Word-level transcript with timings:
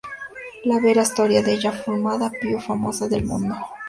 La 0.63 0.79
vera 0.79 1.03
storia 1.03 1.43
della 1.43 1.71
formula 1.71 2.31
più 2.31 2.57
famosa 2.57 3.05
del 3.07 3.23
mondo" 3.23 3.53